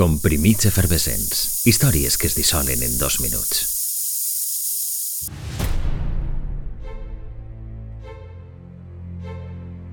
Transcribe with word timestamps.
Comprimits 0.00 0.64
efervescents. 0.64 1.66
Històries 1.68 2.14
que 2.16 2.24
es 2.30 2.32
dissolen 2.32 2.80
en 2.80 2.94
dos 2.96 3.18
minuts. 3.20 3.58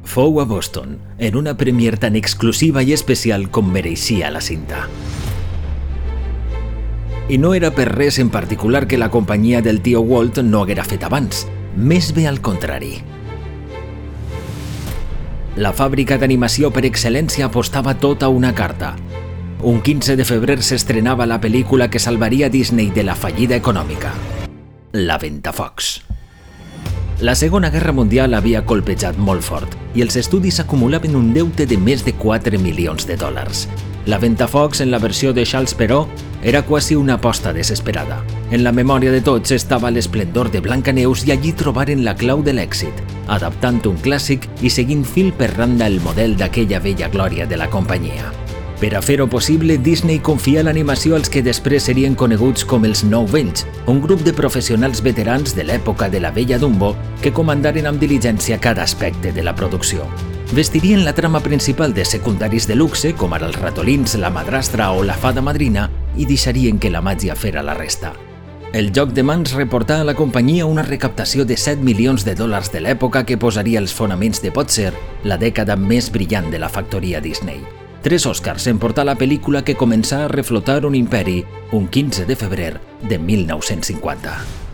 Fou 0.07 0.39
a 0.39 0.45
Boston, 0.47 0.93
en 1.19 1.35
una 1.35 1.57
premier 1.59 1.97
tan 1.99 2.15
exclusiva 2.15 2.85
i 2.87 2.93
especial 2.95 3.49
com 3.51 3.67
mereixia 3.73 4.29
la 4.31 4.39
cinta. 4.39 4.85
I 7.27 7.35
no 7.35 7.51
era 7.57 7.73
per 7.75 7.89
res 7.91 8.21
en 8.23 8.31
particular 8.31 8.85
que 8.87 9.01
la 9.01 9.11
companyia 9.11 9.59
del 9.59 9.81
tio 9.83 10.05
Walt 10.07 10.39
no 10.39 10.63
haguera 10.63 10.87
fet 10.87 11.03
abans, 11.03 11.43
més 11.75 12.13
bé 12.15 12.29
al 12.31 12.39
contrari. 12.39 12.93
La 15.59 15.75
fàbrica 15.75 16.15
d'animació 16.15 16.71
per 16.71 16.85
excel·lència 16.87 17.51
apostava 17.51 17.97
tota 17.99 18.31
una 18.31 18.55
carta. 18.55 18.95
Un 19.63 19.81
15 19.81 20.15
de 20.15 20.23
febrer 20.23 20.61
s'estrenava 20.61 21.25
la 21.25 21.39
pel·lícula 21.41 21.87
que 21.89 21.97
salvaria 21.97 22.45
Disney 22.47 22.91
de 22.93 23.01
la 23.01 23.15
fallida 23.15 23.55
econòmica. 23.55 24.11
La 24.93 25.17
Ventafocs. 25.17 26.03
La 27.21 27.33
Segona 27.33 27.71
Guerra 27.73 27.91
Mundial 27.91 28.37
havia 28.37 28.61
colpejat 28.69 29.17
molt 29.17 29.41
fort 29.41 29.73
i 29.97 30.03
els 30.05 30.15
estudis 30.21 30.59
acumulaven 30.61 31.15
un 31.17 31.31
deute 31.33 31.65
de 31.65 31.77
més 31.81 32.05
de 32.05 32.13
4 32.13 32.59
milions 32.61 33.07
de 33.09 33.17
dòlars. 33.17 33.65
La 34.05 34.19
Ventafocs, 34.21 34.79
en 34.81 34.91
la 34.91 34.99
versió 35.01 35.33
de 35.33 35.43
Charles 35.43 35.73
Perrault, 35.73 36.07
era 36.43 36.61
quasi 36.61 36.95
una 36.95 37.15
aposta 37.15 37.51
desesperada. 37.51 38.21
En 38.51 38.63
la 38.63 38.71
memòria 38.71 39.11
de 39.11 39.23
tots 39.25 39.51
estava 39.51 39.89
l'esplendor 39.89 40.51
de 40.51 40.61
Blancaneus 40.61 41.25
i 41.25 41.33
allí 41.33 41.51
trobaren 41.57 42.05
la 42.05 42.13
clau 42.15 42.45
de 42.45 42.53
l'èxit, 42.53 42.93
adaptant 43.25 43.81
un 43.89 43.97
clàssic 43.97 44.45
i 44.61 44.69
seguint 44.69 45.03
fil 45.03 45.33
per 45.33 45.55
randa 45.57 45.89
el 45.89 45.97
model 46.05 46.37
d'aquella 46.37 46.79
vella 46.79 47.09
glòria 47.09 47.49
de 47.49 47.57
la 47.57 47.71
companyia. 47.73 48.29
Per 48.77 48.91
a 48.93 49.01
fer-ho 49.01 49.25
possible, 49.25 49.79
Disney 49.81 50.19
confia 50.21 50.61
l'animació 50.61 51.15
als 51.17 51.31
que 51.33 51.41
després 51.41 51.87
serien 51.89 52.13
coneguts 52.13 52.61
com 52.61 52.83
els 52.85 53.01
Nou 53.01 53.25
Vells, 53.25 53.65
un 53.89 53.97
grup 54.03 54.21
de 54.21 54.35
professionals 54.37 55.01
veterans 55.01 55.55
de 55.57 55.65
l'època 55.65 56.11
de 56.13 56.21
la 56.21 56.29
vella 56.29 56.59
Dumbo 56.61 56.91
que 57.23 57.33
comandaren 57.33 57.89
amb 57.89 57.97
diligència 57.97 58.59
cada 58.61 58.83
aspecte 58.85 59.31
de 59.33 59.41
la 59.41 59.55
producció. 59.57 60.05
Vestirien 60.53 61.01
la 61.03 61.15
trama 61.17 61.41
principal 61.41 61.93
de 61.93 62.05
secundaris 62.05 62.67
de 62.69 62.75
luxe, 62.77 63.15
com 63.17 63.33
ara 63.33 63.49
els 63.49 63.57
ratolins, 63.57 64.13
la 64.21 64.29
madrastra 64.29 64.91
o 64.93 65.01
la 65.03 65.17
fada 65.17 65.41
madrina, 65.41 65.89
i 66.15 66.29
deixarien 66.29 66.77
que 66.77 66.93
la 66.93 67.01
màgia 67.01 67.35
fera 67.35 67.65
la 67.65 67.73
resta. 67.73 68.13
El 68.77 68.91
joc 68.93 69.09
de 69.17 69.23
mans 69.25 69.55
reportà 69.57 70.01
a 70.01 70.05
la 70.05 70.13
companyia 70.13 70.69
una 70.69 70.85
recaptació 70.85 71.45
de 71.49 71.57
7 71.57 71.81
milions 71.81 72.27
de 72.27 72.37
dòlars 72.37 72.69
de 72.69 72.85
l'època 72.85 73.25
que 73.25 73.41
posaria 73.41 73.81
els 73.81 73.95
fonaments 73.95 74.43
de 74.43 74.53
potser 74.53 74.93
la 75.25 75.41
dècada 75.41 75.75
més 75.75 76.11
brillant 76.13 76.51
de 76.53 76.61
la 76.61 76.69
factoria 76.69 77.23
Disney. 77.23 77.86
Tres 78.07 78.25
Oscars 78.25 78.65
en 78.71 78.77
portar 78.79 79.03
la 79.03 79.17
pel·lícula 79.19 79.65
que 79.67 79.73
començà 79.75 80.21
a 80.23 80.29
reflotar 80.31 80.77
un 80.87 80.95
imperi 80.95 81.41
un 81.75 81.89
15 81.91 82.23
de 82.29 82.37
febrer 82.39 82.69
de 83.03 83.19
1950. 83.19 84.66